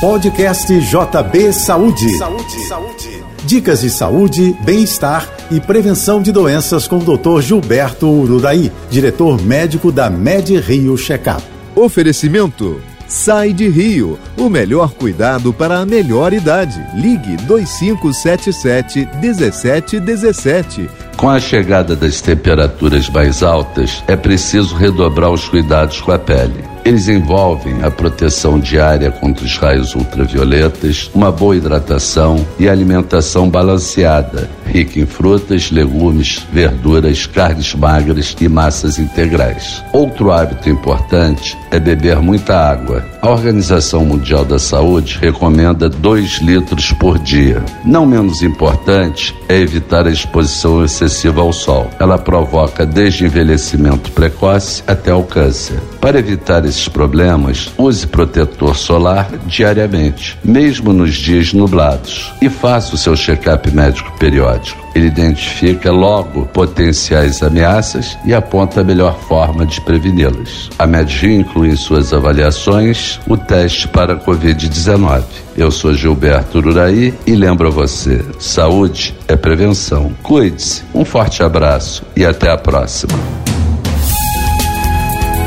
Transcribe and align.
Podcast 0.00 0.66
JB 0.80 1.52
Saúde. 1.52 2.16
Saúde. 2.16 2.60
Saúde. 2.66 3.24
Dicas 3.44 3.82
de 3.82 3.90
saúde, 3.90 4.56
bem-estar 4.64 5.28
e 5.50 5.60
prevenção 5.60 6.22
de 6.22 6.32
doenças 6.32 6.88
com 6.88 6.96
o 6.96 7.18
Dr. 7.18 7.42
Gilberto 7.42 8.08
Urudaí, 8.08 8.72
diretor 8.90 9.38
médico 9.42 9.92
da 9.92 10.08
Med 10.08 10.58
Rio 10.58 10.96
Checkup. 10.96 11.42
Oferecimento 11.76 12.80
Sai 13.06 13.52
de 13.52 13.68
Rio, 13.68 14.18
o 14.38 14.48
melhor 14.48 14.92
cuidado 14.92 15.52
para 15.52 15.80
a 15.80 15.84
melhor 15.84 16.32
idade. 16.32 16.80
Ligue 16.94 17.36
2577 17.38 19.06
1717. 19.20 20.88
Com 21.16 21.28
a 21.28 21.38
chegada 21.38 21.94
das 21.94 22.20
temperaturas 22.22 23.10
mais 23.10 23.42
altas, 23.42 24.02
é 24.06 24.16
preciso 24.16 24.76
redobrar 24.76 25.30
os 25.30 25.46
cuidados 25.46 26.00
com 26.00 26.12
a 26.12 26.18
pele. 26.18 26.64
Eles 26.84 27.08
envolvem 27.08 27.82
a 27.82 27.90
proteção 27.90 28.58
diária 28.58 29.10
contra 29.10 29.44
os 29.44 29.56
raios 29.56 29.94
ultravioletas, 29.94 31.10
uma 31.14 31.30
boa 31.30 31.56
hidratação 31.56 32.44
e 32.58 32.68
alimentação 32.68 33.48
balanceada, 33.48 34.48
rica 34.66 34.98
em 34.98 35.06
frutas, 35.06 35.70
legumes, 35.70 36.46
verduras, 36.52 37.26
carnes 37.26 37.74
magras 37.74 38.36
e 38.40 38.48
massas 38.48 38.98
integrais. 38.98 39.82
Outro 39.92 40.32
hábito 40.32 40.70
importante 40.70 41.56
é 41.70 41.78
beber 41.78 42.18
muita 42.20 42.54
água. 42.56 43.04
A 43.20 43.28
Organização 43.28 44.04
Mundial 44.04 44.44
da 44.44 44.58
Saúde 44.58 45.18
recomenda 45.20 45.88
2 45.88 46.38
litros 46.38 46.92
por 46.92 47.18
dia. 47.18 47.62
Não 47.84 48.06
menos 48.06 48.42
importante 48.42 49.34
é 49.48 49.56
evitar 49.56 50.06
a 50.06 50.10
exposição 50.10 50.84
excessiva 50.84 51.42
ao 51.42 51.52
sol. 51.52 51.90
Ela 51.98 52.16
provoca 52.16 52.86
desde 52.86 53.24
envelhecimento 53.26 54.10
precoce 54.12 54.82
até 54.86 55.12
o 55.12 55.22
câncer. 55.22 55.78
Para 56.00 56.18
evitar 56.18 56.64
esses 56.70 56.88
problemas, 56.88 57.70
use 57.76 58.06
protetor 58.06 58.76
solar 58.76 59.28
diariamente, 59.46 60.38
mesmo 60.42 60.92
nos 60.92 61.14
dias 61.14 61.52
nublados, 61.52 62.32
e 62.40 62.48
faça 62.48 62.94
o 62.94 62.98
seu 62.98 63.16
check-up 63.16 63.70
médico 63.72 64.12
periódico. 64.18 64.80
Ele 64.94 65.06
identifica 65.06 65.92
logo 65.92 66.46
potenciais 66.46 67.42
ameaças 67.42 68.16
e 68.24 68.34
aponta 68.34 68.80
a 68.80 68.84
melhor 68.84 69.18
forma 69.20 69.66
de 69.66 69.80
preveni-las. 69.80 70.70
A 70.78 70.86
Medrio 70.86 71.40
inclui 71.40 71.70
em 71.70 71.76
suas 71.76 72.12
avaliações 72.12 73.20
o 73.28 73.36
teste 73.36 73.86
para 73.86 74.14
a 74.14 74.16
Covid-19. 74.16 75.22
Eu 75.56 75.70
sou 75.70 75.94
Gilberto 75.94 76.58
Uraí 76.58 77.14
e 77.26 77.34
lembro 77.34 77.68
a 77.68 77.70
você: 77.70 78.24
saúde 78.38 79.14
é 79.28 79.36
prevenção. 79.36 80.12
Cuide-se. 80.22 80.82
Um 80.94 81.04
forte 81.04 81.42
abraço 81.42 82.02
e 82.16 82.24
até 82.24 82.50
a 82.50 82.58
próxima. 82.58 83.39